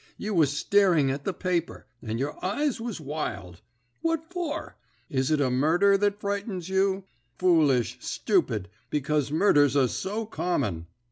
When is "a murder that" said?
5.39-6.19